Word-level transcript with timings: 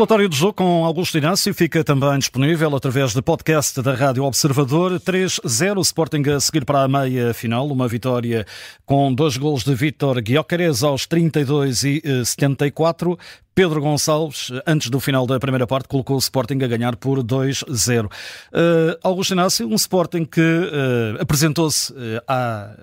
relatório 0.00 0.30
do 0.30 0.34
jogo 0.34 0.54
com 0.54 0.86
Augusto 0.86 1.18
Inácio 1.18 1.52
fica 1.52 1.84
também 1.84 2.18
disponível 2.18 2.74
através 2.74 3.12
do 3.12 3.22
podcast 3.22 3.82
da 3.82 3.94
Rádio 3.94 4.24
Observador. 4.24 4.98
3-0 4.98 5.78
Sporting 5.82 6.22
a 6.30 6.40
seguir 6.40 6.64
para 6.64 6.82
a 6.82 6.88
meia 6.88 7.34
final. 7.34 7.68
Uma 7.68 7.86
vitória 7.86 8.46
com 8.86 9.12
dois 9.12 9.36
gols 9.36 9.62
de 9.62 9.74
Vítor 9.74 10.22
Guiocares 10.22 10.82
aos 10.82 11.06
32 11.06 11.84
e 11.84 12.24
74. 12.24 13.12
Eh, 13.12 13.24
Pedro 13.54 13.82
Gonçalves, 13.82 14.50
antes 14.66 14.88
do 14.88 14.98
final 15.00 15.26
da 15.26 15.38
primeira 15.38 15.66
parte, 15.66 15.86
colocou 15.86 16.16
o 16.16 16.18
Sporting 16.18 16.64
a 16.64 16.66
ganhar 16.66 16.96
por 16.96 17.22
2-0. 17.22 18.06
Uh, 18.06 18.10
eh, 18.54 18.98
Augusto 19.02 19.34
Inácio, 19.34 19.68
um 19.68 19.74
Sporting 19.74 20.24
que 20.24 20.40
uh, 20.40 21.20
apresentou-se 21.20 21.92
uh, 21.92 22.22
à 22.26 22.74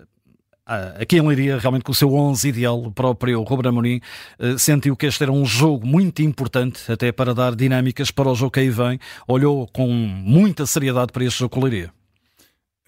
aqui 1.00 1.18
em 1.18 1.26
Leiria, 1.26 1.58
realmente 1.58 1.84
com 1.84 1.92
o 1.92 1.96
seu 1.96 2.14
11 2.14 2.50
ideal, 2.50 2.84
o 2.84 2.92
próprio 2.92 3.42
Ruben 3.44 3.70
Amorim 3.70 4.02
eh, 4.38 4.58
sentiu 4.58 4.96
que 4.96 5.06
este 5.06 5.24
era 5.24 5.32
um 5.32 5.46
jogo 5.46 5.88
muito 5.88 6.22
importante, 6.22 6.92
até 6.92 7.12
para 7.12 7.34
dar 7.34 7.56
dinâmicas 7.56 8.12
para 8.12 8.30
o 8.30 8.36
jogo 8.36 8.52
que 8.52 8.60
aí 8.60 8.70
vem. 8.70 9.00
Olhou 9.28 9.68
com 9.68 9.88
muita 9.88 10.66
seriedade 10.66 11.14
para 11.14 11.24
este 11.24 11.40
jogo 11.40 11.56
com 11.56 11.64
Leiria. 11.64 11.92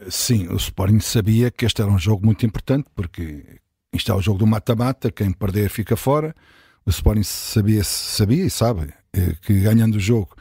Sim, 0.10 0.48
o 0.48 0.56
Sporting 0.56 1.00
sabia 1.00 1.50
que 1.50 1.66
este 1.66 1.82
era 1.82 1.90
um 1.90 1.98
jogo 1.98 2.26
muito 2.26 2.46
importante, 2.46 2.88
porque 2.94 3.46
isto 3.94 4.12
é 4.12 4.16
o 4.16 4.22
jogo 4.22 4.40
do 4.40 4.48
mata-mata, 4.48 5.12
quem 5.12 5.32
perder 5.32 5.70
fica 5.70 5.96
fora. 5.96 6.36
O 6.86 6.90
Sporting 6.90 7.24
sabia, 7.24 7.84
sabia 7.84 8.46
e 8.46 8.50
sabe 8.50 8.94
eh, 9.14 9.36
que 9.42 9.54
ganhando 9.62 9.96
o 9.96 10.00
jogo 10.00 10.36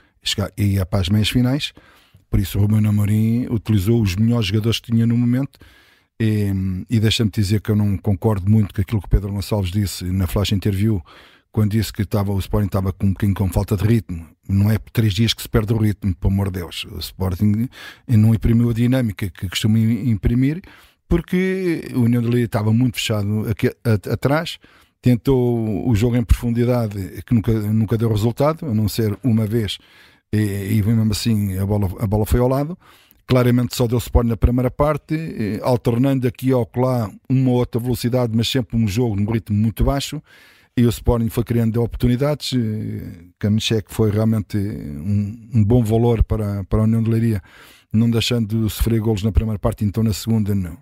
ia 0.57 0.85
para 0.85 1.01
as 1.01 1.09
meias 1.09 1.29
finais, 1.29 1.73
por 2.29 2.39
isso 2.39 2.59
o 2.59 2.63
Ruben 2.63 2.87
Amorim 2.87 3.47
utilizou 3.51 4.03
os 4.03 4.15
melhores 4.17 4.47
jogadores 4.47 4.81
que 4.81 4.93
tinha 4.93 5.07
no 5.07 5.17
momento 5.17 5.59
e, 6.21 6.53
e 6.91 7.01
deixa-me 7.01 7.31
dizer 7.31 7.61
que 7.61 7.71
eu 7.71 7.77
não 7.77 7.97
concordo 7.97 8.51
muito 8.51 8.75
com 8.75 8.81
aquilo 8.81 9.01
que 9.01 9.09
Pedro 9.09 9.33
Gonçalves 9.33 9.71
disse 9.71 10.05
na 10.05 10.27
flash 10.27 10.53
interview, 10.53 11.03
quando 11.51 11.73
disse 11.73 11.93
que 11.93 12.03
estava, 12.03 12.33
o 12.33 12.39
Sporting 12.39 12.67
estava 12.67 12.93
com 12.93 13.07
um 13.07 13.11
bocadinho 13.11 13.35
com 13.35 13.49
falta 13.49 13.77
de 13.77 13.85
ritmo. 13.85 14.27
Não 14.49 14.71
é 14.71 14.79
por 14.79 14.91
três 14.91 15.13
dias 15.15 15.33
que 15.33 15.43
se 15.43 15.49
perde 15.49 15.73
o 15.73 15.77
ritmo, 15.77 16.15
pelo 16.15 16.33
amor 16.33 16.51
de 16.51 16.61
Deus. 16.61 16.87
O 16.91 16.99
Sporting 16.99 17.69
não 18.07 18.35
imprimiu 18.35 18.71
a 18.71 18.73
dinâmica 18.73 19.31
que 19.31 19.49
costuma 19.49 19.79
imprimir, 19.79 20.61
porque 21.09 21.91
o 21.95 22.01
União 22.01 22.21
de 22.21 22.29
Leiria 22.29 22.45
estava 22.45 22.73
muito 22.73 22.97
fechado 22.97 23.49
aqui, 23.49 23.69
a, 23.85 24.13
atrás, 24.13 24.59
tentou 25.01 25.89
o 25.89 25.95
jogo 25.95 26.17
em 26.17 26.25
profundidade, 26.25 27.23
que 27.25 27.35
nunca, 27.35 27.53
nunca 27.53 27.97
deu 27.97 28.11
resultado, 28.11 28.67
a 28.67 28.75
não 28.75 28.89
ser 28.89 29.19
uma 29.23 29.47
vez, 29.47 29.79
e, 30.33 30.77
e 30.77 30.83
mesmo 30.83 31.11
assim 31.11 31.57
a 31.59 31.65
bola, 31.65 31.89
a 31.99 32.07
bola 32.07 32.27
foi 32.27 32.41
ao 32.41 32.49
lado. 32.49 32.77
Claramente 33.29 33.77
só 33.77 33.87
deu 33.87 34.01
suporte 34.01 34.29
na 34.29 34.39
primeira 34.39 34.71
parte, 34.71 35.61
alternando 35.63 36.27
aqui 36.27 36.51
ou 36.51 36.67
lá 36.77 37.11
uma 37.29 37.51
ou 37.51 37.57
outra 37.57 37.79
velocidade, 37.79 38.35
mas 38.35 38.49
sempre 38.49 38.75
um 38.75 38.89
jogo 38.89 39.17
num 39.17 39.31
ritmo 39.31 39.55
muito 39.55 39.85
baixo. 39.85 40.23
E 40.75 40.87
o 40.87 40.89
Sporting 40.89 41.29
foi 41.29 41.45
criando 41.45 41.83
oportunidades. 41.83 42.53
Kamichek 43.39 43.87
eh, 43.91 43.95
foi 43.95 44.11
realmente 44.11 44.57
um, 44.57 45.51
um, 45.57 45.65
bom 45.65 45.83
valor 45.83 46.25
para, 46.25 46.65
para 46.65 46.79
a 46.79 46.85
União 46.85 47.03
de 47.03 47.11
Leiria, 47.11 47.43
não 47.93 48.09
deixando 48.09 48.65
de 48.65 48.73
sofrer 48.73 48.99
golos 49.01 49.23
na 49.23 49.31
primeira 49.33 49.59
parte, 49.59 49.85
então 49.85 50.03
na 50.03 50.13
segunda 50.15 50.55
não. 50.55 50.79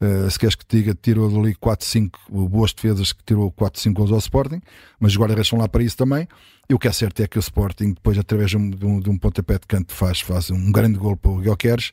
Uh, 0.00 0.30
se 0.30 0.38
queres 0.38 0.54
que 0.54 0.64
te 0.64 0.78
diga, 0.78 0.94
tirou 0.94 1.28
ali 1.40 1.54
4, 1.54 1.86
5 1.86 2.48
boas 2.48 2.72
defesas 2.72 3.12
que 3.12 3.22
tirou 3.22 3.50
4, 3.50 3.80
5 3.80 3.94
gols 3.94 4.12
ao 4.12 4.18
Sporting, 4.18 4.60
mas 4.98 5.14
agora 5.14 5.34
restam 5.34 5.58
lá 5.58 5.68
para 5.68 5.82
isso 5.82 5.96
também. 5.96 6.26
E 6.68 6.74
o 6.74 6.78
que 6.78 6.88
é 6.88 6.92
certo 6.92 7.20
é 7.20 7.26
que 7.26 7.38
o 7.38 7.40
Sporting, 7.40 7.92
depois, 7.92 8.16
através 8.16 8.50
de 8.50 8.56
um, 8.56 8.70
de 8.70 9.10
um 9.10 9.18
pontapé 9.18 9.54
de 9.54 9.66
canto, 9.66 9.92
faz, 9.92 10.20
faz 10.20 10.50
um 10.50 10.72
grande 10.72 10.98
gol 10.98 11.16
para 11.16 11.30
o 11.30 11.36
Guilherme 11.38 11.90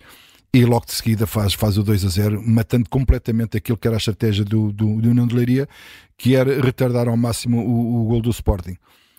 e 0.54 0.66
logo 0.66 0.86
de 0.86 0.94
seguida 0.94 1.28
faz, 1.28 1.54
faz 1.54 1.78
o 1.78 1.84
2 1.84 2.06
a 2.06 2.10
0, 2.10 2.42
matando 2.48 2.90
completamente 2.90 3.58
aquilo 3.58 3.78
que 3.78 3.88
era 3.88 3.98
a 3.98 4.00
estratégia 4.00 4.46
do, 4.46 4.72
do, 4.72 5.02
do 5.02 5.10
União 5.10 5.28
de 5.28 5.36
Leiria, 5.36 5.68
que 6.18 6.36
era 6.36 6.62
retardar 6.62 7.08
ao 7.08 7.18
máximo 7.18 7.60
o, 7.60 8.02
o 8.02 8.06
gol 8.06 8.22
do 8.22 8.30
Sporting. 8.30 8.78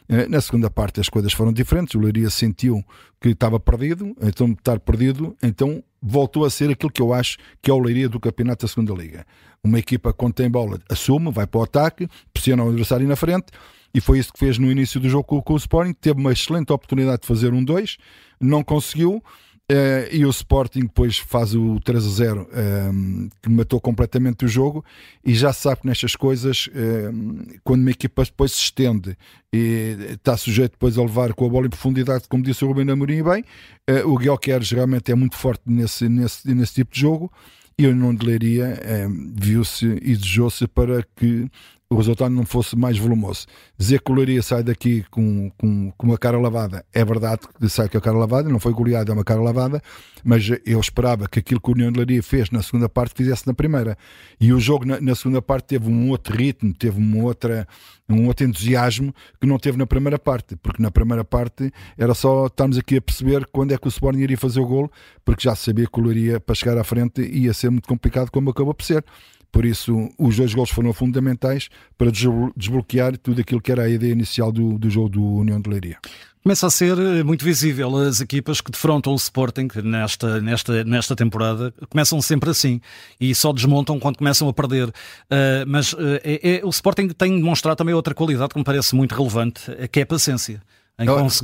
Eh, 0.08 0.26
na 0.26 0.40
segunda 0.40 0.70
parte 0.70 1.00
as 1.00 1.08
coisas 1.08 1.32
foram 1.32 1.52
diferentes, 1.52 1.94
o 1.94 2.00
Leiria 2.00 2.30
sentiu 2.30 2.82
que 3.20 3.28
estava 3.28 3.60
perdido, 3.60 4.16
então 4.22 4.52
estar 4.52 4.80
perdido, 4.80 5.36
então 5.42 5.82
voltou 6.03 6.44
a 6.44 6.50
ser 6.50 6.70
aquilo 6.70 6.92
que 6.92 7.03
eu 7.03 7.12
acho 7.12 7.38
que 7.60 7.70
é 7.70 7.75
o 7.75 7.78
Leiria 7.78 8.09
do 8.09 8.20
campeonato 8.20 8.66
da 8.66 8.69
segunda 8.69 8.92
liga. 8.94 9.26
Uma 9.62 9.78
equipa 9.78 10.12
quando 10.12 10.34
tem 10.34 10.50
bola 10.50 10.78
assume, 10.88 11.31
vai 11.32 11.47
para 11.47 11.60
o 11.60 11.62
ataque, 11.64 12.09
pressiona 12.32 12.64
o 12.64 12.69
adversário 12.69 13.06
na 13.06 13.16
frente, 13.16 13.47
e 13.92 14.00
foi 14.00 14.19
isso 14.19 14.32
que 14.32 14.38
fez 14.38 14.58
no 14.58 14.70
início 14.70 15.00
do 15.00 15.08
jogo 15.08 15.42
com, 15.42 15.54
o 15.54 15.56
Sporting, 15.56 15.92
teve 15.92 16.20
uma 16.20 16.32
excelente 16.32 16.72
oportunidade 16.72 17.22
de 17.22 17.26
fazer 17.26 17.53
um 17.53 17.64
2, 17.64 17.97
não 18.41 18.62
conseguiu, 18.62 19.22
Uh, 19.70 20.08
e 20.10 20.24
o 20.24 20.30
Sporting 20.30 20.80
depois 20.80 21.18
faz 21.18 21.54
o 21.54 21.78
3 21.80 22.02
a 22.02 22.08
0 22.08 22.40
um, 22.40 22.58
ehm, 22.58 23.28
que 23.42 23.50
matou 23.50 23.78
completamente 23.78 24.46
o 24.46 24.48
jogo 24.48 24.82
e 25.22 25.34
já 25.34 25.52
sabe 25.52 25.82
que 25.82 25.86
nestas 25.86 26.16
coisas 26.16 26.70
ehm, 26.74 27.58
quando 27.62 27.82
uma 27.82 27.90
equipa 27.90 28.24
depois 28.24 28.52
se 28.52 28.62
estende 28.62 29.14
e 29.52 29.94
está 30.12 30.38
sujeito 30.38 30.72
depois 30.72 30.96
a 30.96 31.02
levar 31.02 31.34
com 31.34 31.44
a 31.44 31.50
bola 31.50 31.66
em 31.66 31.68
profundidade 31.68 32.24
como 32.30 32.42
disse 32.42 32.64
o 32.64 32.68
Rubem 32.68 32.90
Amorim 32.90 33.22
bem 33.22 33.44
uh, 33.90 34.10
o 34.10 34.16
Guilherme 34.16 34.64
geralmente 34.64 35.12
é 35.12 35.14
muito 35.14 35.36
forte 35.36 35.64
nesse, 35.66 36.08
nesse, 36.08 36.48
nesse 36.54 36.72
tipo 36.72 36.94
de 36.94 37.00
jogo 37.02 37.30
e 37.78 37.86
o 37.86 37.94
não 37.94 38.14
de 38.14 38.26
Leiria 38.26 39.06
um, 39.06 39.34
viu-se 39.36 39.84
e 39.84 40.16
desejou-se 40.16 40.66
para 40.66 41.04
que 41.14 41.46
o 41.91 41.97
resultado 41.97 42.34
não 42.34 42.44
fosse 42.44 42.76
mais 42.76 42.99
volumoso. 42.99 43.47
Dizer 43.76 44.03
que 44.03 44.12
o 44.12 44.15
Leiria 44.15 44.43
sai 44.43 44.62
daqui 44.62 45.04
com, 45.10 45.50
com, 45.56 45.91
com 45.93 46.06
uma 46.06 46.19
cara 46.19 46.38
lavada, 46.38 46.84
é 46.93 47.03
verdade 47.03 47.43
que 47.59 47.69
sai 47.69 47.88
com 47.88 47.97
a 47.97 48.00
cara 48.00 48.16
lavada, 48.16 48.49
não 48.49 48.60
foi 48.60 48.75
goleado, 48.75 49.10
é 49.10 49.15
uma 49.15 49.25
cara 49.25 49.41
lavada, 49.41 49.81
mas 50.22 50.50
eu 50.66 50.78
esperava 50.78 51.26
que 51.26 51.38
aquilo 51.38 51.59
que 51.59 51.71
o 51.71 51.72
União 51.72 51.91
de 51.91 51.99
Leiria 51.99 52.22
fez 52.22 52.50
na 52.50 52.62
segunda 52.62 52.91
parte 52.91 53.15
fizesse 53.16 53.47
na 53.47 53.54
primeira. 53.54 53.97
E 54.38 54.53
o 54.53 54.60
jogo 54.60 54.84
na, 54.84 55.00
na 55.00 55.15
segunda 55.15 55.41
parte 55.41 55.69
teve 55.69 55.88
um 55.88 56.10
outro 56.10 56.37
ritmo, 56.37 56.75
teve 56.75 56.99
uma 56.99 57.25
outra, 57.25 57.66
um 58.06 58.26
outro 58.26 58.47
entusiasmo 58.47 59.15
que 59.41 59.47
não 59.47 59.59
teve 59.59 59.78
na 59.78 59.87
primeira 59.87 60.19
parte, 60.19 60.56
porque 60.56 60.82
na 60.82 60.91
primeira 60.91 61.25
parte 61.25 61.72
era 61.97 62.12
só 62.12 62.49
estarmos 62.49 62.76
aqui 62.76 62.99
a 62.99 63.00
perceber 63.00 63.47
quando 63.50 63.72
é 63.72 63.78
que 63.78 63.87
o 63.87 63.88
Sporting 63.88 64.19
iria 64.19 64.37
fazer 64.37 64.60
o 64.60 64.66
gol, 64.66 64.93
porque 65.25 65.44
já 65.44 65.55
sabia 65.55 65.87
que 65.87 65.99
o 65.99 66.03
Leiria 66.03 66.38
para 66.38 66.55
chegar 66.55 66.76
à 66.76 66.84
frente 66.84 67.22
ia 67.22 67.55
ser 67.55 67.70
muito 67.70 67.88
complicado, 67.88 68.31
como 68.31 68.50
acabou 68.50 68.75
por 68.75 68.84
ser. 68.84 69.03
Por 69.50 69.64
isso, 69.64 70.10
os 70.19 70.36
dois 70.36 70.54
gols 70.54 70.70
foram 70.70 70.92
fundamentais 70.92 71.69
para 71.97 72.10
desbloquear 72.10 73.16
tudo 73.16 73.41
aquilo 73.41 73.60
que 73.60 73.72
era 73.72 73.82
a 73.82 73.88
ideia 73.88 74.12
inicial 74.12 74.53
do, 74.53 74.78
do 74.78 74.91
jogo 74.91 75.09
do 75.09 75.22
União 75.22 75.60
de 75.60 75.70
Leiria. 75.70 75.98
Começa 76.42 76.66
a 76.66 76.70
ser 76.70 76.97
eh, 76.98 77.22
muito 77.22 77.44
visível 77.44 77.94
as 77.97 78.20
equipas 78.20 78.60
que 78.60 78.70
defrontam 78.70 79.12
o 79.12 79.16
Sporting 79.16 79.69
nesta, 79.82 80.41
nesta, 80.41 80.84
nesta 80.84 81.16
temporada. 81.16 81.75
Começam 81.91 82.22
sempre 82.22 82.48
assim 82.50 82.81
e 83.20 83.34
só 83.34 83.53
desmontam 83.53 83.98
quando 83.98 84.16
começam 84.16 84.48
a 84.48 84.53
perder. 84.53 84.88
Uh, 84.88 85.66
mas 85.66 85.92
uh, 85.92 85.98
é, 86.25 86.58
é, 86.58 86.64
o 86.64 86.70
Sporting 86.70 87.08
tem 87.08 87.37
demonstrado 87.37 87.76
também 87.76 87.94
outra 87.94 88.14
qualidade 88.14 88.50
que 88.50 88.58
me 88.58 88.64
parece 88.64 88.94
muito 88.94 89.14
relevante, 89.14 89.60
que 89.91 90.00
é 90.00 90.04
a 90.04 90.06
paciência. 90.06 90.62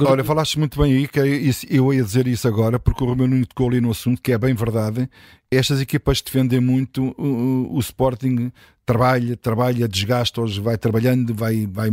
Olha, 0.05 0.11
olha, 0.11 0.25
falaste 0.25 0.59
muito 0.59 0.81
bem 0.81 0.93
aí, 0.93 1.07
que 1.07 1.21
é 1.21 1.25
eu 1.71 1.95
ia 1.95 2.03
dizer 2.03 2.27
isso 2.27 2.49
agora, 2.49 2.79
porque 2.81 3.05
o 3.05 3.07
Romeu 3.07 3.29
Nuno 3.29 3.47
tocou 3.47 3.69
ali 3.69 3.81
no 3.81 3.93
assunto, 3.93 4.21
que 4.21 4.33
é 4.33 4.39
bem 4.39 4.53
verdade. 4.53 5.09
Estas 5.49 5.81
equipas 5.81 6.21
defendem 6.21 6.61
muito, 6.61 7.15
o, 7.17 7.77
o 7.77 7.79
Sporting 7.79 8.51
trabalha, 8.85 9.37
trabalha, 9.37 9.87
desgasta-os, 9.87 10.59
vai 10.59 10.77
trabalhando, 10.77 11.33
vai, 11.33 11.69
vai, 11.71 11.89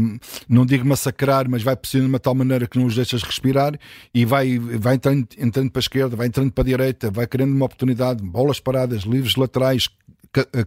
não 0.50 0.66
digo 0.66 0.86
massacrar, 0.86 1.48
mas 1.48 1.62
vai 1.62 1.76
pressionando 1.76 2.10
de 2.10 2.14
uma 2.14 2.20
tal 2.20 2.34
maneira 2.34 2.68
que 2.68 2.80
não 2.80 2.88
os 2.88 2.96
deixas 2.96 3.22
respirar 3.22 3.80
e 4.12 4.26
vai, 4.26 4.58
vai 4.58 4.96
entrando, 4.96 5.28
entrando 5.38 5.70
para 5.70 5.80
a 5.80 5.84
esquerda, 5.84 6.16
vai 6.16 6.28
entrando 6.28 6.52
para 6.52 6.64
a 6.64 6.66
direita, 6.66 7.12
vai 7.12 7.28
querendo 7.28 7.52
uma 7.52 7.66
oportunidade, 7.66 8.24
bolas 8.24 8.60
paradas, 8.60 9.04
livres 9.04 9.36
laterais, 9.36 9.88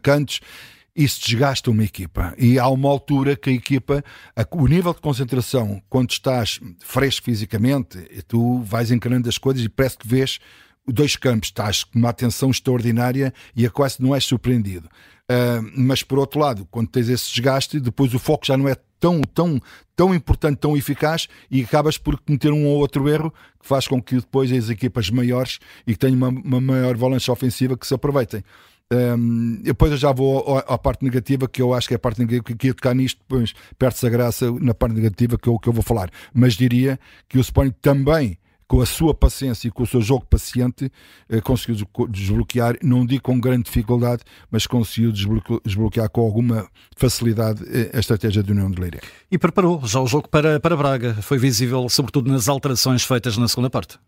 cantos 0.01 0.41
isso 0.95 1.21
desgasta 1.21 1.71
uma 1.71 1.83
equipa. 1.83 2.35
E 2.39 2.59
há 2.59 2.69
uma 2.69 2.89
altura 2.89 3.37
que 3.37 3.51
a 3.51 3.53
equipa, 3.53 4.05
a, 4.37 4.47
o 4.57 4.67
nível 4.67 4.95
de 4.95 5.01
concentração, 5.01 5.83
quando 5.89 6.11
estás 6.11 6.61
fresco 6.81 7.25
fisicamente, 7.25 7.99
tu 8.29 8.61
vais 8.61 8.91
encarando 8.91 9.29
as 9.29 9.39
coisas 9.39 9.65
e 9.65 9.69
parece 9.69 9.99
que 9.99 10.07
vês 10.07 10.39
dois 10.87 11.17
campos, 11.17 11.49
estás 11.49 11.83
com 11.83 11.99
uma 11.99 12.11
atenção 12.11 12.51
extraordinária 12.51 13.33
e 13.57 13.67
a 13.67 13.71
quase 13.71 14.03
não 14.03 14.15
és 14.15 14.25
surpreendido. 14.25 14.89
Uh, 15.31 15.65
mas 15.75 16.03
por 16.03 16.19
outro 16.19 16.39
lado, 16.39 16.69
quando 16.71 16.89
tens 16.89 17.09
esse 17.09 17.33
desgaste, 17.33 17.81
depois 17.81 18.13
o 18.13 18.19
foco 18.19 18.45
já 18.45 18.57
não 18.57 18.69
é 18.69 18.77
tão, 19.01 19.23
tão, 19.23 19.61
tão 19.97 20.15
importante, 20.15 20.59
tão 20.59 20.77
eficaz 20.77 21.29
e 21.51 21.63
acabas 21.63 21.97
por 21.97 22.19
cometer 22.21 22.53
um 22.53 22.67
ou 22.67 22.79
outro 22.79 23.09
erro 23.09 23.33
que 23.61 23.67
faz 23.67 23.89
com 23.89 24.03
que 24.03 24.17
depois 24.17 24.53
as 24.53 24.69
equipas 24.69 25.09
maiores 25.11 25.59
e 25.87 25.93
que 25.93 25.99
tenham 25.99 26.17
uma, 26.17 26.29
uma 26.29 26.61
maior 26.61 26.97
valência 26.97 27.33
ofensiva 27.33 27.77
que 27.77 27.87
se 27.87 27.95
aproveitem. 27.95 28.45
Um, 28.95 29.61
depois 29.63 29.91
eu 29.93 29.99
já 29.99 30.13
vou 30.13 30.59
à, 30.59 30.79
parte 30.79 31.03
negativa, 31.03 31.49
que 31.49 31.61
eu 31.61 31.75
acho 31.75 31.89
que 31.89 31.95
é 31.95 31.97
a 31.97 31.99
parte 31.99 32.21
negativa, 32.21 32.43
que 32.43 32.67
ia 32.69 32.75
tocar 32.75 32.95
nisto, 32.95 33.19
depois 33.19 33.53
perde-se 33.79 34.07
a 34.07 34.11
graça 34.11 34.51
na 34.61 34.75
parte 34.75 34.95
negativa 34.95 35.37
que 35.37 35.49
eu, 35.49 35.59
que 35.59 35.69
eu 35.69 35.73
vou 35.73 35.83
falar. 35.83 36.11
Mas 36.33 36.55
diria 36.55 36.99
que 37.29 37.39
o 37.39 37.41
Sporting 37.41 37.75
também, 37.83 38.39
com 38.69 38.81
a 38.81 38.87
sua 38.87 39.13
paciência 39.13 39.69
e 39.69 39.71
com 39.71 39.83
o 39.83 39.87
seu 39.87 40.01
jogo 40.01 40.27
paciente, 40.27 40.91
eh, 41.29 41.41
conseguiu 41.41 41.87
desbloquear, 42.09 42.77
não 42.83 43.05
digo 43.05 43.23
com 43.23 43.39
grande 43.39 43.65
dificuldade, 43.65 44.23
mas 44.51 44.67
conseguiu 44.67 45.13
desbloquear, 45.13 45.61
desbloquear 45.65 46.09
com 46.09 46.23
alguma 46.23 46.67
facilidade 46.97 47.63
eh, 47.67 47.91
a 47.93 47.99
estratégia 47.99 48.43
do 48.43 48.53
União 48.53 48.71
de 48.71 48.81
Leiria. 48.81 49.01
E 49.31 49.39
preparou 49.39 49.85
já 49.87 50.01
o 50.01 50.07
jogo 50.07 50.29
para, 50.29 50.59
para 50.61 50.77
Braga. 50.77 51.15
Foi 51.15 51.39
visível, 51.39 51.89
sobretudo 51.89 52.31
nas 52.31 52.49
alterações 52.49 53.05
feitas 53.05 53.37
na 53.37 53.49
segunda 53.49 53.69
parte. 53.69 53.99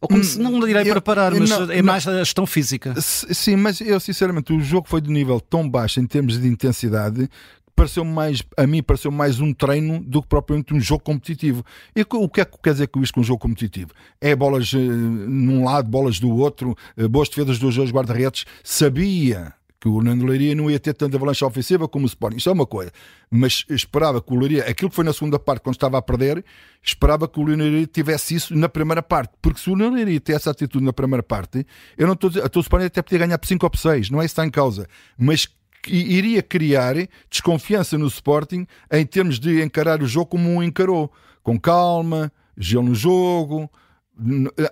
Ou 0.00 0.08
como 0.08 0.22
se, 0.22 0.38
não 0.38 0.58
direi 0.60 0.84
para 0.84 1.00
parar, 1.00 1.34
mas 1.34 1.50
não, 1.50 1.70
é 1.70 1.82
mais 1.82 2.06
a 2.06 2.18
gestão 2.18 2.46
física. 2.46 2.94
Sim, 3.00 3.56
mas 3.56 3.80
eu 3.80 3.98
sinceramente, 4.00 4.52
o 4.52 4.60
jogo 4.60 4.88
foi 4.88 5.00
de 5.00 5.10
nível 5.10 5.40
tão 5.40 5.68
baixo 5.68 6.00
em 6.00 6.06
termos 6.06 6.40
de 6.40 6.46
intensidade 6.48 7.28
pareceu 7.76 8.04
mais, 8.04 8.42
a 8.56 8.66
mim 8.66 8.82
pareceu 8.82 9.12
mais 9.12 9.38
um 9.38 9.52
treino 9.52 10.00
do 10.00 10.22
que 10.22 10.28
propriamente 10.28 10.72
um 10.72 10.80
jogo 10.80 11.04
competitivo. 11.04 11.62
E 11.94 12.00
o 12.00 12.28
que 12.28 12.40
é 12.40 12.44
que 12.46 12.56
quer 12.62 12.72
dizer 12.72 12.88
com 12.88 13.02
isto 13.02 13.12
com 13.12 13.20
um 13.20 13.24
jogo 13.24 13.38
competitivo? 13.38 13.90
É 14.18 14.34
bolas 14.34 14.72
uh, 14.72 14.78
num 14.78 15.62
lado, 15.62 15.88
bolas 15.88 16.18
do 16.18 16.34
outro, 16.34 16.74
uh, 16.96 17.08
boas 17.08 17.28
defesas 17.28 17.58
dos 17.58 17.76
dois 17.76 17.90
guarda-redes. 17.90 18.46
Sabia 18.64 19.52
que 19.80 19.88
o 19.88 20.00
Nando 20.02 20.24
Leiria 20.24 20.54
não 20.54 20.70
ia 20.70 20.80
ter 20.80 20.94
tanta 20.94 21.16
avalanche 21.16 21.44
ofensiva 21.44 21.86
como 21.86 22.04
o 22.04 22.08
Sporting. 22.08 22.38
Isto 22.38 22.50
é 22.50 22.52
uma 22.52 22.66
coisa. 22.66 22.90
Mas 23.30 23.64
esperava 23.68 24.22
que 24.22 24.32
o 24.32 24.36
Leiria, 24.38 24.64
aquilo 24.64 24.88
que 24.88 24.96
foi 24.96 25.04
na 25.04 25.12
segunda 25.12 25.38
parte, 25.38 25.62
quando 25.62 25.74
estava 25.74 25.98
a 25.98 26.02
perder, 26.02 26.44
esperava 26.82 27.28
que 27.28 27.38
o 27.38 27.44
Leiria 27.44 27.86
tivesse 27.86 28.34
isso 28.34 28.56
na 28.56 28.68
primeira 28.68 29.02
parte. 29.02 29.34
Porque 29.42 29.60
se 29.60 29.70
o 29.70 29.74
Leiria 29.74 30.18
tivesse 30.18 30.42
essa 30.42 30.50
atitude 30.50 30.84
na 30.84 30.92
primeira 30.92 31.22
parte, 31.22 31.66
eu 31.96 32.06
não 32.06 32.14
estou 32.14 32.28
a 32.28 32.32
dizer, 32.32 32.50
o 32.54 32.60
Sporting 32.60 32.86
até 32.86 33.02
podia 33.02 33.18
ganhar 33.18 33.38
por 33.38 33.46
5 33.46 33.66
ou 33.66 33.70
por 33.70 33.78
6, 33.78 34.10
não 34.10 34.22
é 34.22 34.24
isso 34.24 34.34
que 34.34 34.40
está 34.40 34.46
em 34.46 34.50
causa. 34.50 34.86
Mas 35.18 35.48
iria 35.88 36.42
criar 36.42 36.94
desconfiança 37.30 37.96
no 37.98 38.06
Sporting 38.06 38.66
em 38.90 39.06
termos 39.06 39.38
de 39.38 39.62
encarar 39.62 40.02
o 40.02 40.06
jogo 40.06 40.26
como 40.26 40.50
um 40.50 40.62
encarou, 40.62 41.12
com 41.42 41.58
calma, 41.58 42.32
gelo 42.56 42.88
no 42.88 42.94
jogo, 42.94 43.70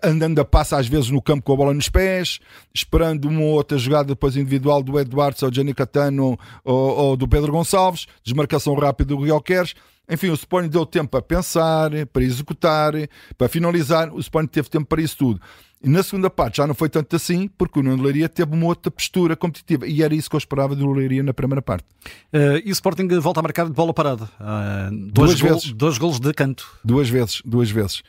andando 0.03 0.39
a 0.39 0.45
passa 0.45 0.79
às 0.79 0.89
vezes 0.89 1.11
no 1.11 1.21
campo 1.21 1.43
com 1.43 1.53
a 1.53 1.57
bola 1.57 1.75
nos 1.75 1.89
pés, 1.89 2.41
esperando 2.73 3.29
uma 3.29 3.41
ou 3.41 3.53
outra 3.53 3.77
jogada 3.77 4.09
depois 4.09 4.37
individual 4.37 4.83
do 4.83 4.99
Eduardo 4.99 5.37
ou 5.43 5.53
Gianni 5.53 5.75
Catano 5.75 6.39
ou, 6.65 6.75
ou, 6.75 7.17
do 7.17 7.29
Pedro 7.29 7.53
Gonçalves, 7.53 8.07
desmarcação 8.23 8.75
rápida 8.75 9.15
do 9.15 9.23
Rio 9.23 9.41
Queres. 9.41 9.75
Enfim, 10.09 10.29
o 10.29 10.35
Sporting 10.35 10.69
deu 10.69 10.85
tempo 10.85 11.11
para 11.11 11.23
pensar, 11.23 11.91
para 12.13 12.23
executar, 12.23 12.93
para 13.39 13.49
finalizar. 13.49 14.13
O 14.13 14.21
Sporting 14.21 14.49
teve 14.49 14.69
tempo 14.69 14.87
para 14.87 15.01
isso 15.01 15.17
tudo. 15.17 15.41
E 15.83 15.89
na 15.89 16.03
segunda 16.03 16.31
parte 16.31 16.59
já 16.59 16.67
não 16.67 16.75
foi 16.75 16.89
tanto 16.89 17.15
assim, 17.15 17.47
porque 17.47 17.79
o 17.79 17.83
Nuno 17.83 18.03
Leiria 18.03 18.29
teve 18.29 18.55
uma 18.55 18.67
outra 18.67 18.91
postura 18.91 19.37
competitiva. 19.37 19.87
E 19.87 20.03
era 20.03 20.15
isso 20.15 20.31
que 20.31 20.37
eu 20.37 20.39
esperava 20.39 20.75
do 20.75 20.91
Leiria 20.91 21.23
na 21.23 21.35
primeira 21.35 21.61
parte. 21.61 21.85
Uh, 22.33 22.61
e 22.65 22.71
o 22.71 22.73
Sporting 22.73 23.07
volta 23.21 23.41
a 23.41 23.43
marcar 23.43 23.67
de 23.67 23.73
bola 23.73 23.93
parada. 23.93 24.25
Uh, 24.41 25.11
dois, 25.11 25.31
duas 25.31 25.41
gol, 25.41 25.51
vezes. 25.51 25.73
Dois 25.73 25.99
golos 25.99 26.21
de 26.21 26.33
canto. 26.33 26.67
Duas 26.83 27.09
vezes, 27.09 27.43
duas 27.45 27.71
vezes. 27.71 28.03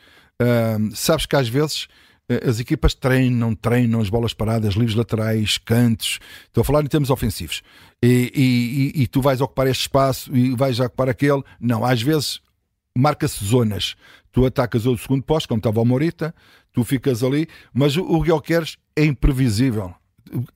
Sabes 0.94 1.26
que 1.26 1.36
às 1.36 1.48
vezes 1.48 1.88
eh, 2.28 2.48
as 2.48 2.58
equipas 2.58 2.94
treinam, 2.94 3.54
treinam 3.54 4.00
as 4.00 4.08
bolas 4.08 4.34
paradas, 4.34 4.74
livros 4.74 4.94
laterais, 4.94 5.58
cantos. 5.58 6.18
Estou 6.46 6.62
a 6.62 6.64
falar 6.64 6.82
em 6.82 6.88
termos 6.88 7.10
ofensivos. 7.10 7.62
E, 8.02 8.32
e, 8.34 9.00
e, 9.00 9.02
e 9.02 9.06
tu 9.06 9.20
vais 9.20 9.40
ocupar 9.40 9.66
este 9.66 9.82
espaço 9.82 10.34
e 10.36 10.54
vais 10.54 10.80
ocupar 10.80 11.08
aquele. 11.08 11.42
Não, 11.60 11.84
às 11.84 12.02
vezes 12.02 12.40
marca-se 12.96 13.44
zonas. 13.44 13.94
Tu 14.32 14.44
atacas 14.44 14.86
o 14.86 14.96
segundo 14.98 15.22
posto, 15.22 15.48
como 15.48 15.58
estava 15.58 15.80
o 15.80 15.84
Morita, 15.84 16.34
tu 16.72 16.84
ficas 16.84 17.22
ali, 17.22 17.48
mas 17.72 17.96
o, 17.96 18.02
o 18.02 18.20
Guilherme 18.20 18.68
é 18.94 19.04
imprevisível. 19.04 19.94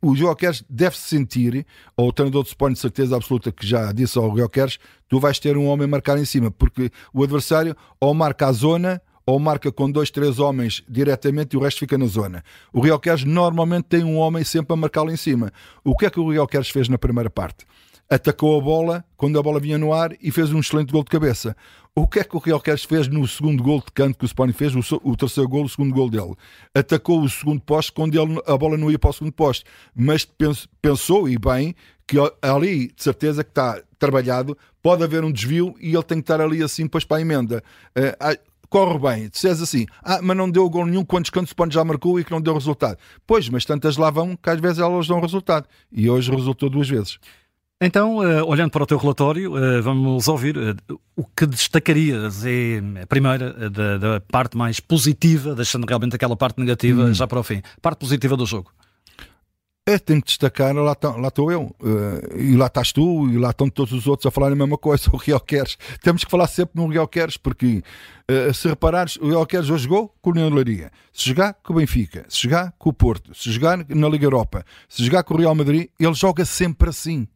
O 0.02 0.12
Guilherme 0.12 0.36
deve 0.68 0.96
se 0.96 1.04
sentir, 1.04 1.64
ou 1.96 2.08
o 2.08 2.12
treinador 2.12 2.42
de 2.42 2.48
Sporting 2.48 2.74
de 2.74 2.80
certeza 2.80 3.16
absoluta 3.16 3.52
que 3.52 3.66
já 3.66 3.92
disse 3.92 4.18
ao 4.18 4.32
Guilherme, 4.32 4.76
tu 5.08 5.20
vais 5.20 5.38
ter 5.38 5.56
um 5.56 5.66
homem 5.66 5.86
marcar 5.86 6.18
em 6.18 6.24
cima, 6.24 6.50
porque 6.50 6.90
o 7.14 7.22
adversário 7.22 7.76
ou 8.00 8.12
marca 8.12 8.48
a 8.48 8.52
zona 8.52 9.00
ou 9.30 9.38
marca 9.38 9.70
com 9.70 9.90
dois, 9.90 10.10
três 10.10 10.38
homens 10.38 10.82
diretamente 10.88 11.54
e 11.54 11.56
o 11.56 11.60
resto 11.60 11.78
fica 11.78 11.96
na 11.96 12.06
zona. 12.06 12.42
O 12.72 12.80
Real 12.80 12.98
Queres 12.98 13.24
normalmente 13.24 13.84
tem 13.84 14.02
um 14.02 14.16
homem 14.18 14.42
sempre 14.42 14.74
a 14.74 14.76
marcá-lo 14.76 15.10
em 15.10 15.16
cima. 15.16 15.52
O 15.84 15.96
que 15.96 16.06
é 16.06 16.10
que 16.10 16.18
o 16.18 16.30
Real 16.30 16.48
Queres 16.48 16.68
fez 16.68 16.88
na 16.88 16.98
primeira 16.98 17.30
parte? 17.30 17.64
Atacou 18.08 18.58
a 18.58 18.60
bola 18.60 19.04
quando 19.16 19.38
a 19.38 19.42
bola 19.42 19.60
vinha 19.60 19.78
no 19.78 19.92
ar 19.92 20.10
e 20.20 20.32
fez 20.32 20.52
um 20.52 20.58
excelente 20.58 20.90
gol 20.90 21.04
de 21.04 21.10
cabeça. 21.10 21.56
O 21.94 22.08
que 22.08 22.18
é 22.18 22.24
que 22.24 22.36
o 22.36 22.40
Real 22.40 22.60
Queres 22.60 22.82
fez 22.82 23.06
no 23.06 23.26
segundo 23.28 23.62
gol 23.62 23.78
de 23.78 23.92
canto 23.92 24.18
que 24.18 24.24
o 24.24 24.26
Sporting 24.26 24.52
fez, 24.52 24.74
o, 24.74 25.00
o 25.04 25.16
terceiro 25.16 25.48
gol, 25.48 25.64
o 25.64 25.68
segundo 25.68 25.94
gol 25.94 26.10
dele? 26.10 26.34
Atacou 26.74 27.22
o 27.22 27.28
segundo 27.28 27.60
poste 27.60 27.92
quando 27.92 28.20
ele, 28.20 28.40
a 28.46 28.56
bola 28.56 28.76
não 28.76 28.90
ia 28.90 28.98
para 28.98 29.10
o 29.10 29.12
segundo 29.12 29.32
poste, 29.32 29.64
mas 29.94 30.28
pensou, 30.82 31.28
e 31.28 31.38
bem, 31.38 31.74
que 32.04 32.16
ali, 32.42 32.88
de 32.88 33.02
certeza 33.02 33.44
que 33.44 33.50
está 33.50 33.80
trabalhado, 33.96 34.58
pode 34.82 35.04
haver 35.04 35.22
um 35.22 35.30
desvio 35.30 35.74
e 35.80 35.94
ele 35.94 36.02
tem 36.02 36.18
que 36.18 36.22
estar 36.22 36.40
ali 36.40 36.60
assim 36.62 36.84
depois 36.84 37.04
para 37.04 37.18
a 37.18 37.20
emenda. 37.20 37.62
Corre 38.70 38.98
bem. 39.00 39.28
Disseres 39.28 39.60
assim, 39.60 39.84
ah, 40.00 40.20
mas 40.22 40.36
não 40.36 40.48
deu 40.48 40.70
gol 40.70 40.86
nenhum, 40.86 41.04
quantos 41.04 41.28
cantos 41.28 41.50
o 41.50 41.52
Sporting 41.52 41.74
já 41.74 41.84
marcou 41.84 42.20
e 42.20 42.24
que 42.24 42.30
não 42.30 42.40
deu 42.40 42.54
resultado. 42.54 42.96
Pois, 43.26 43.48
mas 43.48 43.64
tantas 43.64 43.96
lá 43.96 44.10
vão 44.10 44.36
que 44.36 44.48
às 44.48 44.60
vezes 44.60 44.78
elas 44.78 45.08
dão 45.08 45.20
resultado. 45.20 45.66
E 45.90 46.08
hoje 46.08 46.30
resultou 46.30 46.70
duas 46.70 46.88
vezes. 46.88 47.18
Então, 47.82 48.18
uh, 48.18 48.46
olhando 48.46 48.70
para 48.70 48.84
o 48.84 48.86
teu 48.86 48.98
relatório, 48.98 49.54
uh, 49.54 49.82
vamos 49.82 50.28
ouvir 50.28 50.56
uh, 50.56 51.00
o 51.16 51.24
que 51.24 51.46
destacarias 51.46 52.44
é 52.44 52.80
a 53.02 53.06
primeira 53.06 53.70
da, 53.70 53.96
da, 53.96 54.20
parte 54.20 54.56
mais 54.56 54.78
positiva, 54.78 55.54
deixando 55.54 55.86
realmente 55.86 56.14
aquela 56.14 56.36
parte 56.36 56.60
negativa 56.60 57.04
hum. 57.04 57.14
já 57.14 57.26
para 57.26 57.40
o 57.40 57.42
fim. 57.42 57.62
Parte 57.82 57.98
positiva 57.98 58.36
do 58.36 58.46
jogo. 58.46 58.70
É, 59.86 59.98
tenho 59.98 60.20
que 60.20 60.28
destacar, 60.28 60.74
lá 60.74 60.92
estou 60.92 61.50
eu, 61.50 61.74
uh, 61.80 62.38
e 62.38 62.54
lá 62.54 62.66
estás 62.66 62.92
tu, 62.92 63.28
e 63.30 63.38
lá 63.38 63.50
estão 63.50 63.68
todos 63.68 63.92
os 63.92 64.06
outros 64.06 64.26
a 64.26 64.30
falar 64.30 64.52
a 64.52 64.54
mesma 64.54 64.76
coisa, 64.76 65.08
o 65.12 65.16
Real 65.16 65.40
Queres. 65.40 65.78
Temos 66.02 66.22
que 66.22 66.30
falar 66.30 66.46
sempre 66.48 66.80
no 66.80 66.86
Real 66.86 67.08
Queres, 67.08 67.36
porque 67.38 67.82
uh, 68.30 68.54
se 68.54 68.68
reparares, 68.68 69.16
o 69.16 69.28
Real 69.28 69.46
Queres 69.46 69.70
hoje 69.70 69.84
jogou 69.84 70.14
com 70.20 70.30
o 70.30 70.54
Leiria, 70.54 70.92
se 71.12 71.30
jogar 71.30 71.54
com 71.54 71.72
o 71.72 71.76
Benfica, 71.76 72.26
se 72.28 72.42
jogar 72.42 72.72
com 72.78 72.90
o 72.90 72.92
Porto, 72.92 73.34
se 73.34 73.50
jogar 73.50 73.84
na 73.88 74.08
Liga 74.08 74.26
Europa, 74.26 74.64
se 74.88 75.02
jogar 75.02 75.24
com 75.24 75.34
o 75.34 75.38
Real 75.38 75.54
Madrid, 75.54 75.88
ele 75.98 76.14
joga 76.14 76.44
sempre 76.44 76.90
assim. 76.90 77.26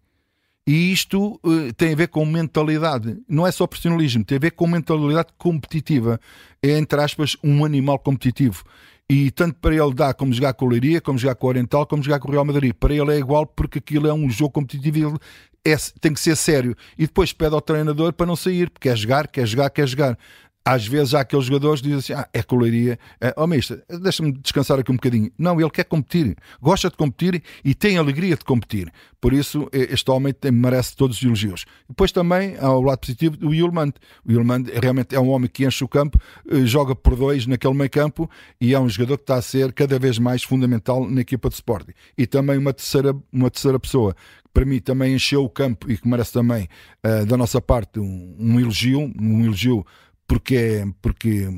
E 0.67 0.93
isto 0.93 1.41
uh, 1.43 1.73
tem 1.77 1.93
a 1.93 1.97
ver 1.97 2.09
com 2.09 2.25
mentalidade, 2.25 3.19
não 3.29 3.47
é 3.47 3.53
só 3.53 3.67
profissionalismo, 3.67 4.25
tem 4.25 4.37
a 4.37 4.41
ver 4.41 4.53
com 4.53 4.67
mentalidade 4.67 5.29
competitiva. 5.37 6.21
É, 6.63 6.79
entre 6.79 7.01
aspas, 7.01 7.37
um 7.43 7.65
animal 7.65 7.99
competitivo. 7.99 8.65
E 9.11 9.31
tanto 9.31 9.59
para 9.61 9.75
ele 9.75 9.95
dá 9.95 10.15
como 10.15 10.33
jogar 10.33 10.55
com 10.55 10.65
o 10.65 10.69
Leiria, 10.69 11.01
como 11.01 11.19
jogar 11.19 11.35
com 11.35 11.47
o 11.47 11.51
Oriental, 11.51 11.87
como 11.87 12.03
jogar 12.03 12.19
com 12.19 12.29
o 12.29 12.31
Real 12.31 12.45
Madrid. 12.45 12.73
Para 12.73 12.95
ele 12.95 13.13
é 13.13 13.19
igual 13.19 13.47
porque 13.47 13.79
aquilo 13.79 14.09
é 14.09 14.15
um 14.15 14.31
jogo 14.31 14.51
competitivo 14.51 14.99
ele 14.99 15.19
é, 15.65 15.77
tem 16.01 16.13
que 16.13 16.21
ser 16.21 16.37
sério. 16.37 16.77
E 16.99 17.07
depois 17.07 17.33
pede 17.33 17.55
ao 17.55 17.61
treinador 17.61 18.13
para 18.13 18.27
não 18.27 18.37
sair, 18.37 18.71
porque 18.71 18.89
quer 18.89 18.97
jogar, 18.97 19.29
quer 19.29 19.47
jogar, 19.47 19.71
quer 19.71 19.87
jogar 19.87 20.19
às 20.65 20.87
vezes 20.87 21.15
há 21.15 21.21
aqueles 21.21 21.45
jogadores 21.45 21.81
que 21.81 21.89
dizem 21.89 21.99
assim: 21.99 22.13
ah, 22.15 22.29
é 22.33 22.43
coleiria, 22.43 22.99
é, 23.21 23.35
oh 23.37 23.47
mister, 23.47 23.85
deixa-me 24.01 24.33
descansar 24.33 24.79
aqui 24.79 24.91
um 24.91 24.97
bocadinho. 24.97 25.31
Não, 25.39 25.61
ele 25.61 25.71
quer 25.71 25.85
competir, 25.85 26.35
gosta 26.61 26.89
de 26.89 26.97
competir 26.97 27.43
e 27.63 27.75
tem 27.75 27.99
alegria 27.99 28.37
de 28.37 28.45
competir. 28.45 28.91
Por 29.21 29.33
isso, 29.33 29.69
este 29.73 30.11
homem 30.11 30.33
tem, 30.33 30.51
merece 30.51 30.97
todos 30.97 31.19
os 31.19 31.23
elogios. 31.23 31.65
Depois 31.89 32.13
também 32.13 32.57
há 32.59 32.71
o 32.71 32.81
lado 32.81 32.99
positivo 32.99 33.37
do 33.37 33.55
Yulman. 33.55 33.93
O 34.25 34.33
Yulman 34.33 34.65
realmente 34.81 35.15
é 35.15 35.21
um 35.21 35.29
homem 35.29 35.49
que 35.49 35.67
enche 35.67 35.85
o 35.85 35.89
campo, 35.89 36.19
eh, 36.51 36.67
joga 36.67 36.95
por 36.95 37.17
dois 37.17 37.47
naquele 37.47 37.75
meio 37.75 37.91
campo 37.91 38.29
e 38.61 38.75
é 38.75 38.81
um 38.81 38.89
jogador 38.89 39.19
que 39.19 39.25
está 39.25 39.37
a 39.37 39.43
ser 39.43 39.73
cada 39.73 39.99
vez 39.99 40.19
mais 40.19 40.43
fundamental 40.43 41.09
na 41.09 41.21
equipa 41.21 41.49
de 41.49 41.55
Sporting. 41.55 41.93
E 42.17 42.27
também 42.27 42.59
uma 42.59 42.73
terceira, 42.73 43.15
uma 43.33 43.51
terceira 43.51 43.79
pessoa 43.79 44.15
para 44.53 44.65
mim 44.65 44.79
também 44.79 45.15
encheu 45.15 45.43
o 45.45 45.51
campo 45.51 45.91
e 45.91 45.99
que 45.99 46.07
merece 46.07 46.33
também 46.33 46.69
uh, 47.05 47.27
da 47.27 47.37
nossa 47.37 47.61
parte 47.61 47.99
um, 47.99 48.37
um 48.39 48.61
elogio, 48.61 49.13
um 49.21 49.45
elogio 49.45 49.85
porque 50.27 50.57
é, 50.57 50.85
porque 51.01 51.49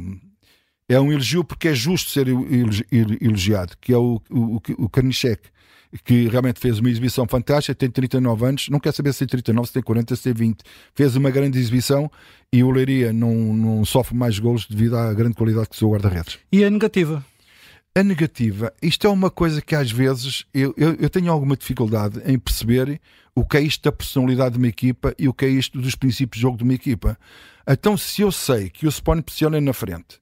é 0.88 1.00
um 1.00 1.12
elogio 1.12 1.44
porque 1.44 1.68
é 1.68 1.74
justo 1.74 2.10
ser 2.10 2.26
elogiado, 3.20 3.76
que 3.80 3.92
é 3.92 3.98
o, 3.98 4.20
o, 4.30 4.60
o 4.78 4.88
que 6.04 6.28
realmente 6.28 6.60
fez 6.60 6.78
uma 6.78 6.90
exibição 6.90 7.26
fantástica, 7.26 7.74
tem 7.74 7.90
39 7.90 8.44
anos, 8.44 8.68
não 8.68 8.78
quer 8.78 8.92
saber 8.92 9.12
se 9.12 9.20
tem 9.20 9.28
39, 9.28 9.68
se 9.68 9.72
tem 9.74 9.82
40, 9.82 10.16
se 10.16 10.22
tem 10.22 10.32
20. 10.32 10.62
Fez 10.94 11.16
uma 11.16 11.30
grande 11.30 11.58
exibição 11.58 12.10
e 12.52 12.62
o 12.62 12.70
Leiria 12.70 13.12
não, 13.12 13.34
não 13.34 13.84
sofre 13.84 14.14
mais 14.14 14.38
golos 14.38 14.66
devido 14.66 14.96
à 14.96 15.12
grande 15.14 15.34
qualidade 15.34 15.68
que 15.68 15.74
o 15.74 15.78
seu 15.78 15.90
guarda-redes. 15.90 16.38
E 16.52 16.64
a 16.64 16.70
negativa? 16.70 17.24
A 17.96 18.02
negativa, 18.02 18.70
isto 18.82 19.06
é 19.06 19.10
uma 19.10 19.30
coisa 19.30 19.62
que 19.62 19.74
às 19.74 19.90
vezes 19.90 20.44
eu, 20.52 20.74
eu, 20.76 20.96
eu, 20.96 21.08
tenho 21.08 21.32
alguma 21.32 21.56
dificuldade 21.56 22.20
em 22.26 22.38
perceber 22.38 23.00
o 23.34 23.42
que 23.42 23.56
é 23.56 23.62
isto 23.62 23.82
da 23.84 23.90
personalidade 23.90 24.52
de 24.52 24.58
uma 24.58 24.68
equipa 24.68 25.14
e 25.18 25.26
o 25.26 25.32
que 25.32 25.46
é 25.46 25.48
isto 25.48 25.80
dos 25.80 25.94
princípios 25.94 26.36
de 26.36 26.42
jogo 26.42 26.58
de 26.58 26.62
uma 26.62 26.74
equipa. 26.74 27.18
Então, 27.66 27.96
se 27.96 28.20
eu 28.20 28.30
sei 28.30 28.68
que 28.68 28.86
o 28.86 28.92
Spawn 28.92 29.22
pressiona 29.22 29.58
na 29.62 29.72
frente 29.72 30.20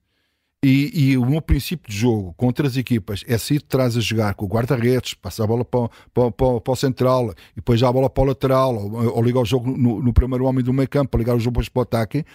e, 0.63 1.09
e, 1.11 1.17
o 1.17 1.25
meu 1.25 1.41
princípio 1.41 1.91
de 1.91 1.97
jogo 1.97 2.33
com 2.37 2.45
outras 2.45 2.77
equipas 2.77 3.25
é 3.27 3.37
sair 3.37 3.57
de 3.57 3.65
trás 3.65 3.97
a 3.97 3.99
jogar 3.99 4.35
com 4.35 4.45
o 4.45 4.47
guarda-redes, 4.47 5.13
passar 5.13 5.43
a 5.43 5.47
bola 5.47 5.65
para, 5.65 5.89
para, 6.13 6.31
para, 6.31 6.61
para, 6.61 6.71
o 6.71 6.75
central 6.77 7.31
e 7.51 7.55
depois 7.57 7.77
já 7.77 7.89
a 7.89 7.91
bola 7.91 8.09
para 8.09 8.23
o 8.23 8.27
lateral, 8.27 8.73
ou, 8.73 9.17
ou 9.17 9.21
ligar 9.21 9.41
o 9.41 9.45
jogo 9.45 9.69
no, 9.69 10.01
no 10.01 10.13
primeiro 10.13 10.45
homem 10.45 10.63
do 10.63 10.71
meio 10.71 10.87
campo, 10.87 11.17
ligar 11.17 11.35
o 11.35 11.41
jogo 11.41 11.61
para 11.61 11.79
o 11.81 11.83
ataque, 11.83 12.25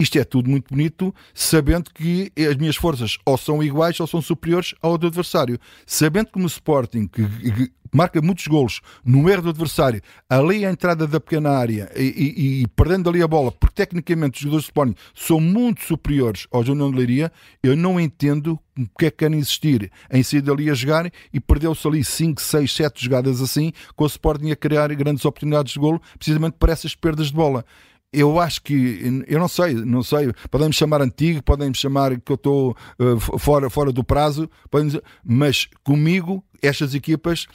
isto 0.00 0.16
é 0.16 0.24
tudo 0.24 0.48
muito 0.48 0.68
bonito, 0.72 1.12
sabendo 1.34 1.90
que 1.92 2.30
as 2.38 2.56
minhas 2.56 2.76
forças 2.76 3.18
ou 3.26 3.36
são 3.36 3.60
iguais 3.60 3.98
ou 3.98 4.06
são 4.06 4.22
superiores 4.22 4.72
ao 4.80 4.96
do 4.96 5.08
adversário. 5.08 5.58
Sabendo 5.84 6.30
que 6.30 6.38
no 6.38 6.46
Sporting, 6.46 7.08
que, 7.08 7.26
que 7.26 7.72
marca 7.92 8.22
muitos 8.22 8.46
golos 8.46 8.80
no 9.04 9.28
erro 9.28 9.42
do 9.42 9.48
adversário, 9.50 10.00
ali 10.30 10.64
a 10.64 10.70
entrada 10.70 11.04
da 11.04 11.18
pequena 11.18 11.50
área 11.50 11.90
e, 11.96 12.02
e, 12.02 12.62
e 12.62 12.68
perdendo 12.68 13.10
ali 13.10 13.22
a 13.22 13.26
bola, 13.26 13.50
porque 13.50 13.74
tecnicamente 13.74 14.36
os 14.36 14.40
jogadores 14.42 14.64
de 14.64 14.70
Sporting 14.70 14.94
são 15.14 15.40
muito 15.40 15.82
superiores 15.82 16.46
aos 16.52 16.68
União 16.68 16.92
de 16.92 16.96
Leiria, 16.96 17.32
eu 17.60 17.76
não 17.76 17.98
entendo 17.98 18.56
porque 18.92 19.06
é 19.06 19.10
que 19.10 19.16
querem 19.16 19.40
insistir 19.40 19.90
em 20.12 20.22
sair 20.22 20.42
dali 20.42 20.70
a 20.70 20.74
jogar 20.74 21.10
e 21.32 21.40
perdeu-se 21.40 21.88
ali 21.88 22.04
5, 22.04 22.40
6, 22.40 22.72
7 22.72 23.04
jogadas 23.04 23.40
assim, 23.40 23.72
com 23.96 24.04
o 24.04 24.06
Sporting 24.06 24.52
a 24.52 24.56
criar 24.56 24.94
grandes 24.94 25.24
oportunidades 25.24 25.72
de 25.72 25.80
golo, 25.80 26.00
precisamente 26.16 26.54
para 26.56 26.72
essas 26.72 26.94
perdas 26.94 27.28
de 27.28 27.34
bola 27.34 27.64
eu 28.12 28.40
acho 28.40 28.62
que, 28.62 29.24
eu 29.26 29.38
não 29.38 29.48
sei, 29.48 29.74
não 29.74 30.02
sei, 30.02 30.32
podemos 30.50 30.76
chamar 30.76 31.02
antigo, 31.02 31.42
podemos 31.42 31.78
chamar 31.78 32.18
que 32.20 32.32
eu 32.32 32.36
estou 32.36 32.76
uh, 32.98 33.38
fora, 33.38 33.68
fora 33.68 33.92
do 33.92 34.02
prazo, 34.02 34.48
mas 35.24 35.68
comigo, 35.84 36.42
estas 36.62 36.94
equipas 36.94 37.46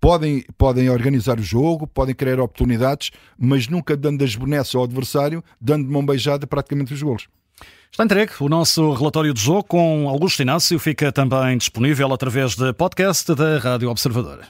podem, 0.00 0.44
podem 0.58 0.90
organizar 0.90 1.38
o 1.38 1.42
jogo, 1.42 1.86
podem 1.86 2.14
criar 2.14 2.40
oportunidades, 2.40 3.10
mas 3.38 3.68
nunca 3.68 3.96
dando 3.96 4.22
as 4.24 4.34
bonecas 4.34 4.74
ao 4.74 4.84
adversário, 4.84 5.42
dando 5.60 5.86
de 5.86 5.92
mão 5.92 6.04
beijada 6.04 6.46
praticamente 6.46 6.92
os 6.92 7.02
golos. 7.02 7.28
Está 7.90 8.02
entregue 8.02 8.32
o 8.40 8.48
nosso 8.48 8.92
relatório 8.92 9.32
de 9.32 9.40
jogo 9.40 9.62
com 9.62 10.08
Augusto 10.08 10.42
Inácio, 10.42 10.78
fica 10.80 11.12
também 11.12 11.56
disponível 11.56 12.12
através 12.12 12.56
de 12.56 12.72
podcast 12.72 13.32
da 13.34 13.58
Rádio 13.58 13.88
Observador. 13.88 14.44